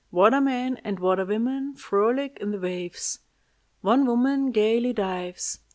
Water 0.09 0.41
men 0.41 0.77
and 0.77 0.97
water 0.99 1.25
women 1.25 1.75
frolic 1.75 2.39
in 2.41 2.49
the 2.49 2.59
waves. 2.59 3.19
One 3.81 4.07
woman 4.07 4.49
gayly 4.49 4.93
dives. 4.93 5.59